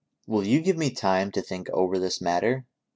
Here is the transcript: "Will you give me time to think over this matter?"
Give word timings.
"Will 0.25 0.43
you 0.43 0.61
give 0.61 0.77
me 0.77 0.89
time 0.89 1.31
to 1.33 1.43
think 1.43 1.69
over 1.69 1.99
this 1.99 2.19
matter?" 2.21 2.65